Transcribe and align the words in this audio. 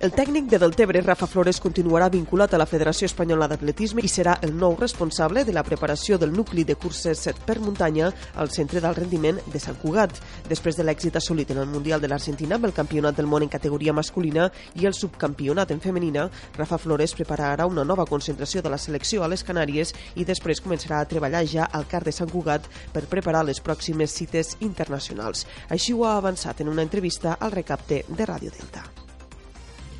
El 0.00 0.12
tècnic 0.12 0.44
de 0.46 0.60
Deltebre, 0.62 1.00
Rafa 1.02 1.26
Flores, 1.26 1.58
continuarà 1.58 2.06
vinculat 2.08 2.52
a 2.54 2.58
la 2.60 2.68
Federació 2.70 3.08
Espanyola 3.08 3.48
d'Atletisme 3.50 3.98
i 4.06 4.08
serà 4.08 4.36
el 4.46 4.52
nou 4.54 4.76
responsable 4.78 5.42
de 5.42 5.50
la 5.50 5.64
preparació 5.66 6.14
del 6.22 6.30
nucli 6.30 6.62
de 6.62 6.76
curses 6.78 7.24
per 7.44 7.56
muntanya 7.58 8.12
al 8.38 8.52
Centre 8.54 8.78
d'Alt 8.78 9.00
Rendiment 9.00 9.40
de 9.50 9.58
Sant 9.58 9.74
Cugat. 9.80 10.20
Després 10.46 10.78
de 10.78 10.84
l'èxit 10.86 11.18
assolit 11.18 11.50
en 11.50 11.58
el 11.64 11.66
Mundial 11.66 11.98
de 11.98 12.12
l'Argentina 12.12 12.54
amb 12.54 12.68
el 12.68 12.76
Campionat 12.76 13.18
del 13.18 13.26
Món 13.26 13.42
en 13.42 13.50
categoria 13.50 13.92
masculina 13.92 14.46
i 14.78 14.86
el 14.86 14.94
subcampionat 14.94 15.74
en 15.74 15.82
femenina, 15.82 16.28
Rafa 16.54 16.78
Flores 16.78 17.16
prepararà 17.18 17.66
una 17.66 17.82
nova 17.82 18.06
concentració 18.06 18.62
de 18.62 18.70
la 18.70 18.78
selecció 18.78 19.26
a 19.26 19.30
les 19.34 19.42
Canàries 19.42 19.92
i 20.14 20.28
després 20.28 20.62
començarà 20.62 21.02
a 21.02 21.10
treballar 21.10 21.42
ja 21.42 21.66
al 21.72 21.90
CAR 21.90 22.04
de 22.06 22.14
Sant 22.14 22.30
Cugat 22.30 22.70
per 22.94 23.08
preparar 23.10 23.42
les 23.50 23.58
pròximes 23.58 24.14
cites 24.14 24.54
internacionals. 24.60 25.42
Així 25.66 25.90
ho 25.90 26.06
ha 26.06 26.14
avançat 26.22 26.62
en 26.62 26.70
una 26.70 26.86
entrevista 26.86 27.34
al 27.40 27.50
recapte 27.58 28.04
de 28.06 28.30
Ràdio 28.30 28.54
Delta. 28.54 28.86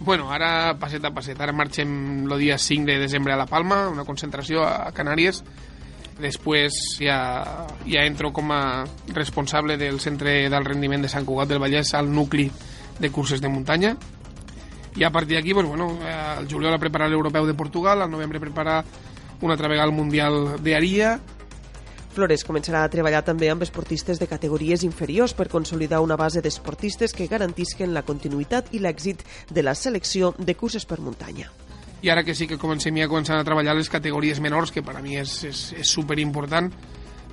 Bueno, 0.00 0.30
ara 0.30 0.76
passet 0.78 1.02
a 1.04 1.10
passet. 1.10 1.40
Ara 1.42 1.52
marxem 1.52 1.90
el 2.30 2.38
dia 2.38 2.58
5 2.58 2.86
de 2.86 2.98
desembre 3.02 3.32
a 3.34 3.36
La 3.36 3.46
Palma, 3.46 3.88
una 3.90 4.04
concentració 4.06 4.62
a 4.62 4.92
Canàries. 4.94 5.42
Després 6.22 6.74
ja, 7.02 7.18
ja 7.86 8.04
entro 8.06 8.30
com 8.34 8.50
a 8.54 8.84
responsable 9.14 9.76
del 9.78 9.98
centre 10.02 10.48
del 10.50 10.66
rendiment 10.66 11.02
de 11.02 11.10
Sant 11.10 11.26
Cugat 11.26 11.50
del 11.50 11.62
Vallès 11.62 11.94
al 11.94 12.10
nucli 12.10 12.48
de 12.98 13.10
curses 13.10 13.42
de 13.42 13.50
muntanya. 13.50 13.96
I 14.98 15.04
a 15.04 15.10
partir 15.10 15.36
d'aquí, 15.36 15.54
pues, 15.54 15.66
bueno, 15.66 15.98
el 16.02 16.48
juliol 16.50 16.74
a 16.74 16.78
preparar 16.78 17.10
l'Europeu 17.10 17.46
de 17.46 17.54
Portugal, 17.54 18.02
al 18.02 18.10
novembre 18.10 18.40
preparar 18.40 18.84
una 19.40 19.54
altra 19.54 19.68
vegada 19.68 19.86
el 19.86 19.94
Mundial 19.94 20.58
d'Aria, 20.62 21.18
Flores 22.14 22.44
començarà 22.46 22.82
a 22.84 22.90
treballar 22.90 23.22
també 23.26 23.50
amb 23.52 23.62
esportistes 23.62 24.18
de 24.18 24.26
categories 24.26 24.82
inferiors 24.82 25.34
per 25.34 25.48
consolidar 25.52 26.00
una 26.00 26.16
base 26.16 26.42
d'esportistes 26.42 27.14
que 27.14 27.28
garantisquen 27.30 27.94
la 27.94 28.02
continuïtat 28.02 28.72
i 28.74 28.82
l'èxit 28.82 29.24
de 29.50 29.62
la 29.62 29.74
selecció 29.74 30.34
de 30.38 30.56
curses 30.56 30.86
per 30.88 31.00
muntanya 31.00 31.50
i 32.02 32.10
ara 32.10 32.22
que 32.22 32.34
sí 32.34 32.46
que 32.46 32.58
comencem 32.58 32.94
ja 32.96 33.08
a 33.08 33.10
començar 33.10 33.38
a 33.40 33.44
treballar 33.46 33.74
les 33.74 33.90
categories 33.90 34.38
menors, 34.40 34.70
que 34.70 34.84
per 34.86 34.94
a 34.96 35.02
mi 35.02 35.16
és, 35.18 35.32
és, 35.48 35.62
és 35.82 35.90
superimportant, 35.90 36.70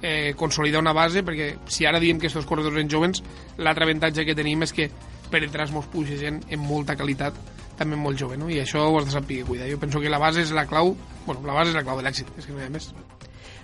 eh, 0.02 0.34
consolidar 0.38 0.82
una 0.82 0.94
base, 0.94 1.22
perquè 1.26 1.52
si 1.70 1.86
ara 1.86 2.02
diem 2.02 2.20
que 2.20 2.32
aquests 2.32 2.50
corredors 2.50 2.82
en 2.82 2.90
jovens, 2.90 3.22
l'altre 3.58 3.86
avantatge 3.86 4.26
que 4.26 4.38
tenim 4.38 4.66
és 4.66 4.74
que 4.74 4.90
per 5.30 5.44
detrás 5.44 5.74
mos 5.74 5.90
puja 5.92 6.18
gent 6.18 6.42
amb 6.50 6.66
molta 6.66 6.98
qualitat, 6.98 7.38
també 7.78 8.00
molt 8.00 8.18
jove, 8.18 8.40
no? 8.40 8.50
i 8.50 8.62
això 8.62 8.88
ho 8.88 8.98
has 9.00 9.10
de 9.10 9.18
saber 9.18 9.44
cuidar. 9.46 9.70
Jo 9.70 9.82
penso 9.82 10.02
que 10.02 10.10
la 10.10 10.22
base 10.22 10.42
és 10.42 10.56
la 10.56 10.66
clau, 10.66 10.96
bueno, 11.26 11.46
la 11.46 11.60
base 11.60 11.74
és 11.74 11.78
la 11.78 11.84
clau 11.84 12.02
de 12.02 12.08
l'èxit, 12.08 12.34
és 12.38 12.48
que 12.48 12.56
no 12.56 12.64
hi 12.64 12.66
ha 12.70 12.74
més. 12.74 12.90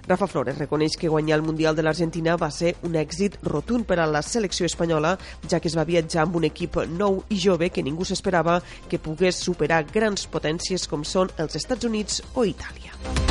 Rafa 0.08 0.28
Flores 0.28 0.58
reconeix 0.58 0.98
que 0.98 1.10
guanyar 1.10 1.40
el 1.40 1.46
Mundial 1.46 1.76
de 1.76 1.84
l'Argentina 1.86 2.38
va 2.38 2.52
ser 2.52 2.76
un 2.88 2.98
èxit 3.00 3.38
rotund 3.48 3.86
per 3.88 4.00
a 4.00 4.08
la 4.10 4.22
selecció 4.26 4.66
espanyola, 4.66 5.18
ja 5.48 5.60
que 5.60 5.70
es 5.72 5.78
va 5.78 5.88
viatjar 5.88 6.26
amb 6.26 6.38
un 6.42 6.48
equip 6.50 6.82
nou 6.92 7.22
i 7.30 7.40
jove 7.40 7.70
que 7.70 7.84
ningú 7.84 8.06
s'esperava 8.06 8.62
que 8.90 9.00
pogués 9.00 9.42
superar 9.42 9.84
grans 9.94 10.28
potències 10.28 10.88
com 10.88 11.06
són 11.06 11.32
els 11.38 11.56
Estats 11.60 11.86
Units 11.86 12.24
o 12.36 12.48
Itàlia. 12.48 13.31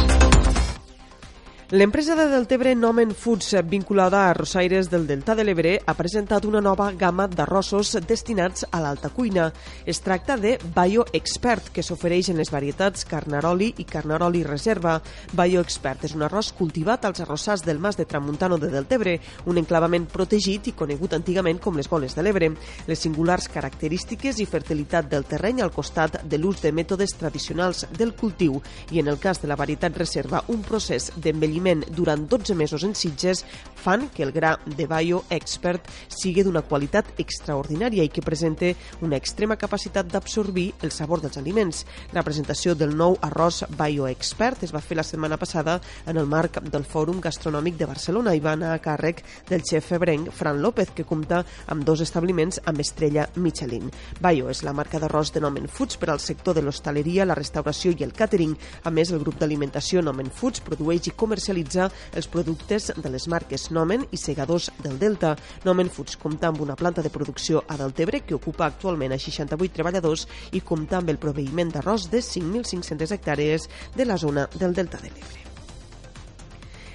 L'empresa 1.72 2.16
de 2.16 2.24
Deltebre 2.26 2.74
Nomen 2.74 3.12
Foods, 3.14 3.54
vinculada 3.62 4.28
a 4.28 4.34
Rosaires 4.34 4.88
del 4.90 5.06
Delta 5.06 5.36
de 5.36 5.44
l'Ebre, 5.44 5.76
ha 5.86 5.92
presentat 5.94 6.42
una 6.44 6.58
nova 6.58 6.88
gamma 6.98 7.28
d'arrossos 7.30 7.92
destinats 8.08 8.64
a 8.74 8.80
l'alta 8.82 9.12
cuina. 9.14 9.52
Es 9.86 10.00
tracta 10.02 10.34
de 10.36 10.56
Bio 10.74 11.04
Expert, 11.14 11.68
que 11.70 11.84
s'ofereix 11.86 12.32
en 12.32 12.40
les 12.42 12.50
varietats 12.50 13.06
Carnaroli 13.06 13.68
i 13.78 13.86
Carnaroli 13.86 14.42
Reserva. 14.42 14.96
Bio 15.30 15.62
Expert 15.62 16.08
és 16.08 16.16
un 16.18 16.24
arròs 16.26 16.48
cultivat 16.58 17.06
als 17.06 17.22
arrossars 17.22 17.62
del 17.62 17.78
Mas 17.78 17.94
de 17.94 18.04
Tramuntano 18.04 18.58
de 18.58 18.72
Deltebre, 18.74 19.20
un 19.46 19.62
enclavament 19.62 20.10
protegit 20.10 20.72
i 20.72 20.74
conegut 20.74 21.14
antigament 21.14 21.62
com 21.62 21.78
les 21.78 21.86
Boles 21.86 22.18
de 22.18 22.26
l'Ebre. 22.26 22.50
Les 22.90 22.98
singulars 22.98 23.46
característiques 23.46 24.42
i 24.42 24.48
fertilitat 24.50 25.06
del 25.06 25.22
terreny 25.22 25.62
al 25.62 25.70
costat 25.70 26.24
de 26.26 26.42
l'ús 26.42 26.66
de 26.66 26.74
mètodes 26.74 27.14
tradicionals 27.14 27.86
del 27.94 28.16
cultiu 28.18 28.58
i, 28.90 28.98
en 28.98 29.06
el 29.06 29.22
cas 29.22 29.38
de 29.38 29.46
la 29.46 29.54
varietat 29.54 29.94
Reserva, 30.02 30.42
un 30.50 30.66
procés 30.66 31.12
d'envelliment 31.14 31.59
seguiment 31.60 31.84
durant 31.94 32.26
12 32.28 32.54
mesos 32.54 32.84
en 32.84 32.94
Sitges 32.94 33.44
fan 33.80 34.08
que 34.14 34.22
el 34.22 34.32
gra 34.32 34.58
de 34.64 34.86
Bio 34.86 35.24
Expert 35.30 35.88
sigui 36.08 36.42
d'una 36.44 36.62
qualitat 36.62 37.06
extraordinària 37.18 38.04
i 38.04 38.10
que 38.12 38.22
presente 38.22 38.74
una 39.00 39.16
extrema 39.16 39.56
capacitat 39.56 40.06
d'absorbir 40.06 40.74
el 40.82 40.90
sabor 40.92 41.20
dels 41.20 41.38
aliments. 41.38 41.84
La 42.12 42.22
presentació 42.22 42.74
del 42.74 42.96
nou 42.96 43.16
arròs 43.20 43.64
Bio 43.76 44.06
Expert 44.08 44.64
es 44.64 44.72
va 44.72 44.82
fer 44.84 44.96
la 44.96 45.04
setmana 45.04 45.36
passada 45.36 45.80
en 46.06 46.16
el 46.16 46.26
marc 46.26 46.60
del 46.60 46.84
Fòrum 46.84 47.20
Gastronòmic 47.20 47.76
de 47.76 47.88
Barcelona 47.88 48.34
i 48.34 48.40
va 48.40 48.52
anar 48.52 48.74
a 48.74 48.82
càrrec 48.82 49.22
del 49.48 49.64
xef 49.64 49.92
febrenc 49.92 50.30
Fran 50.32 50.60
López, 50.60 50.92
que 50.94 51.04
compta 51.04 51.44
amb 51.68 51.84
dos 51.84 52.00
establiments 52.00 52.60
amb 52.66 52.80
estrella 52.80 53.28
Michelin. 53.36 53.90
Bio 54.20 54.50
és 54.50 54.62
la 54.64 54.74
marca 54.76 55.00
d'arròs 55.00 55.32
de 55.32 55.40
Nomen 55.40 55.68
Foods 55.68 55.96
per 55.96 56.10
al 56.10 56.20
sector 56.20 56.54
de 56.54 56.64
l'hostaleria, 56.64 57.24
la 57.24 57.38
restauració 57.38 57.94
i 57.96 58.04
el 58.04 58.12
càtering. 58.12 58.56
A 58.84 58.90
més, 58.92 59.12
el 59.12 59.24
grup 59.24 59.40
d'alimentació 59.40 60.04
Nomen 60.04 60.30
Foods 60.30 60.60
produeix 60.64 61.08
i 61.08 61.16
comercialitza 61.16 61.49
comercialitza 61.50 61.90
els 62.14 62.28
productes 62.30 62.90
de 62.96 63.10
les 63.10 63.26
marques 63.28 63.70
Nomen 63.74 64.06
i 64.10 64.18
Segadors 64.20 64.70
del 64.82 64.98
Delta. 64.98 65.34
Nomen 65.64 65.90
Foods 65.90 66.16
compta 66.16 66.48
amb 66.48 66.60
una 66.60 66.76
planta 66.76 67.02
de 67.02 67.10
producció 67.10 67.64
a 67.68 67.76
Deltebre 67.76 68.22
que 68.22 68.34
ocupa 68.34 68.66
actualment 68.66 69.12
a 69.12 69.18
68 69.18 69.74
treballadors 69.74 70.26
i 70.52 70.60
compta 70.60 71.00
amb 71.00 71.10
el 71.10 71.18
proveïment 71.18 71.72
d'arròs 71.74 72.10
de 72.10 72.22
5.500 72.22 73.14
hectàrees 73.18 73.68
de 73.96 74.04
la 74.06 74.18
zona 74.18 74.48
del 74.54 74.74
Delta 74.74 74.98
de 75.02 75.10
l'Ebre. 75.10 75.49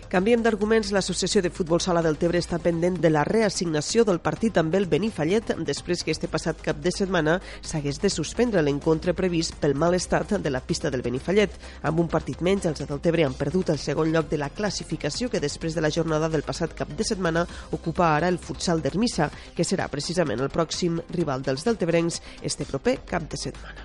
Canviem 0.06 0.44
d'arguments. 0.46 0.92
L'Associació 0.94 1.42
de 1.42 1.50
Futbol 1.50 1.82
Sala 1.82 2.04
del 2.06 2.20
Tebre 2.22 2.38
està 2.38 2.60
pendent 2.62 3.00
de 3.02 3.10
la 3.10 3.24
reassignació 3.26 4.04
del 4.06 4.20
partit 4.22 4.60
amb 4.62 4.76
el 4.78 4.86
Benifallet 4.92 5.56
després 5.66 6.04
que 6.06 6.14
este 6.14 6.30
passat 6.30 6.62
cap 6.62 6.78
de 6.84 6.94
setmana 6.94 7.40
s'hagués 7.66 7.98
de 8.04 8.12
suspendre 8.14 8.62
l'encontre 8.62 9.16
previst 9.18 9.58
pel 9.62 9.74
mal 9.74 9.98
estat 9.98 10.36
de 10.38 10.52
la 10.54 10.62
pista 10.62 10.92
del 10.94 11.02
Benifallet. 11.06 11.58
Amb 11.90 12.04
un 12.04 12.12
partit 12.12 12.44
menys, 12.46 12.68
els 12.70 12.86
del 12.86 13.02
Tebre 13.02 13.26
han 13.26 13.34
perdut 13.40 13.74
el 13.74 13.82
segon 13.82 14.14
lloc 14.14 14.30
de 14.30 14.38
la 14.38 14.52
classificació 14.54 15.32
que 15.34 15.42
després 15.42 15.74
de 15.74 15.82
la 15.82 15.92
jornada 15.92 16.30
del 16.30 16.46
passat 16.46 16.78
cap 16.78 16.94
de 16.94 17.04
setmana 17.04 17.48
ocupa 17.74 18.14
ara 18.14 18.30
el 18.30 18.38
futsal 18.38 18.86
d'Ermissa, 18.86 19.32
que 19.58 19.66
serà 19.66 19.90
precisament 19.90 20.40
el 20.40 20.54
pròxim 20.54 21.02
rival 21.18 21.42
dels 21.42 21.66
deltebrencs 21.66 22.22
este 22.44 22.70
proper 22.70 23.00
cap 23.10 23.26
de 23.30 23.42
setmana. 23.42 23.85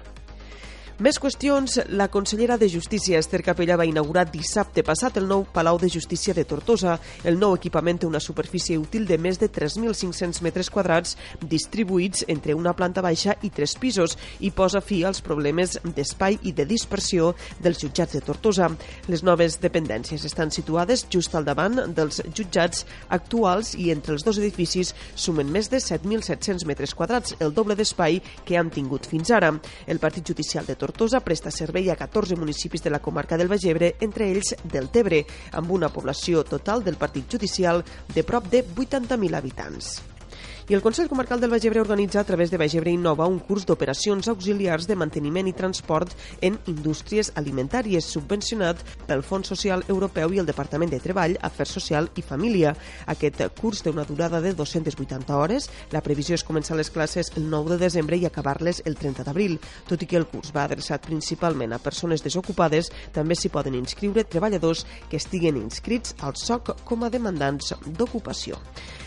Més 1.01 1.17
qüestions. 1.17 1.79
La 1.97 2.11
consellera 2.13 2.59
de 2.61 2.67
Justícia, 2.69 3.17
Esther 3.17 3.39
Capella, 3.41 3.79
va 3.81 3.87
inaugurar 3.89 4.27
dissabte 4.29 4.83
passat 4.85 5.15
el 5.17 5.25
nou 5.25 5.47
Palau 5.49 5.79
de 5.81 5.89
Justícia 5.89 6.35
de 6.37 6.43
Tortosa. 6.45 6.99
El 7.25 7.39
nou 7.41 7.55
equipament 7.57 8.03
té 8.03 8.05
una 8.05 8.21
superfície 8.21 8.77
útil 8.77 9.07
de 9.09 9.17
més 9.17 9.41
de 9.41 9.49
3.500 9.49 10.43
metres 10.45 10.69
quadrats 10.69 11.15
distribuïts 11.41 12.27
entre 12.29 12.53
una 12.53 12.75
planta 12.77 13.01
baixa 13.01 13.33
i 13.41 13.49
tres 13.49 13.79
pisos 13.81 14.19
i 14.45 14.51
posa 14.53 14.83
fi 14.85 14.99
als 15.09 15.23
problemes 15.25 15.79
d'espai 15.87 16.37
i 16.45 16.53
de 16.53 16.67
dispersió 16.69 17.31
dels 17.65 17.81
jutjats 17.81 18.19
de 18.19 18.21
Tortosa. 18.21 18.69
Les 19.09 19.25
noves 19.25 19.57
dependències 19.65 20.29
estan 20.29 20.53
situades 20.53 21.07
just 21.09 21.33
al 21.33 21.49
davant 21.49 21.81
dels 21.97 22.21
jutjats 22.29 22.85
actuals 23.09 23.73
i 23.73 23.89
entre 23.97 24.19
els 24.19 24.29
dos 24.29 24.43
edificis 24.45 24.93
sumen 25.15 25.49
més 25.49 25.73
de 25.73 25.81
7.700 25.81 26.69
metres 26.69 26.93
quadrats, 26.93 27.39
el 27.41 27.57
doble 27.57 27.81
d'espai 27.81 28.21
que 28.45 28.61
han 28.61 28.69
tingut 28.69 29.09
fins 29.09 29.33
ara. 29.33 29.55
El 29.89 30.05
Partit 30.05 30.29
Judicial 30.29 30.69
de 30.69 30.77
Tortosa 30.77 30.90
Tortosa 30.91 31.21
presta 31.21 31.53
servei 31.55 31.89
a 31.89 31.95
14 31.95 32.35
municipis 32.35 32.83
de 32.83 32.91
la 32.91 32.99
comarca 32.99 33.37
del 33.39 33.47
Baix 33.47 33.63
Ebre, 33.71 33.93
entre 34.03 34.27
ells 34.27 34.57
del 34.67 34.91
Tebre, 34.91 35.23
amb 35.55 35.71
una 35.71 35.93
població 35.95 36.43
total 36.43 36.83
del 36.83 36.99
partit 36.99 37.31
judicial 37.31 37.85
de 38.11 38.27
prop 38.27 38.51
de 38.51 38.67
80.000 38.67 39.39
habitants. 39.39 40.10
I 40.71 40.75
el 40.75 40.83
Consell 40.83 41.09
Comarcal 41.11 41.41
del 41.43 41.51
Baix 41.51 41.65
Ebre 41.67 41.81
organitza 41.81 42.21
a 42.21 42.25
través 42.25 42.49
de 42.53 42.57
Baix 42.57 42.77
Ebre 42.79 42.93
Innova 42.95 43.25
un 43.27 43.41
curs 43.43 43.65
d'operacions 43.67 44.29
auxiliars 44.31 44.85
de 44.87 44.95
manteniment 44.95 45.49
i 45.51 45.53
transport 45.59 46.13
en 46.47 46.61
indústries 46.71 47.33
alimentàries 47.41 48.07
subvencionat 48.07 48.85
pel 49.09 49.25
Fons 49.27 49.51
Social 49.51 49.83
Europeu 49.89 50.31
i 50.31 50.39
el 50.39 50.47
Departament 50.47 50.93
de 50.95 51.01
Treball, 51.03 51.35
Afers 51.43 51.75
Social 51.75 52.07
i 52.15 52.23
Família. 52.23 52.77
Aquest 53.11 53.43
curs 53.59 53.83
té 53.83 53.91
una 53.91 54.07
durada 54.07 54.39
de 54.39 54.55
280 54.55 55.41
hores. 55.41 55.67
La 55.91 56.05
previsió 56.07 56.39
és 56.39 56.47
començar 56.47 56.79
les 56.79 56.95
classes 56.95 57.35
el 57.35 57.51
9 57.51 57.75
de 57.75 57.81
desembre 57.89 58.23
i 58.23 58.31
acabar-les 58.31 58.85
el 58.87 58.95
30 58.95 59.27
d'abril. 59.27 59.59
Tot 59.91 60.07
i 60.07 60.07
que 60.07 60.23
el 60.23 60.31
curs 60.31 60.55
va 60.55 60.69
adreçat 60.71 61.03
principalment 61.03 61.75
a 61.75 61.83
persones 61.83 62.23
desocupades, 62.23 62.95
també 63.11 63.35
s'hi 63.35 63.51
poden 63.51 63.75
inscriure 63.75 64.23
treballadors 64.23 64.87
que 65.11 65.19
estiguen 65.19 65.59
inscrits 65.59 66.15
al 66.23 66.39
SOC 66.39 66.77
com 66.87 67.03
a 67.03 67.11
demandants 67.11 67.75
d'ocupació. 67.91 68.63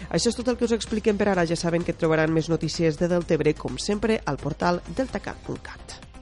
Això 0.10 0.32
és 0.32 0.40
tot 0.40 0.48
el 0.48 0.58
que 0.58 0.66
us 0.66 0.76
expliquem 0.76 1.20
per 1.20 1.30
ara. 1.32 1.46
Ja 1.50 1.60
saben 1.60 1.84
que 1.84 1.96
trobaran 1.96 2.34
més 2.34 2.50
notícies 2.50 3.00
de 3.00 3.12
Deltebre, 3.12 3.54
com 3.54 3.78
sempre, 3.78 4.22
al 4.26 4.42
portal 4.42 4.82
deltacat.cat. 4.98 6.13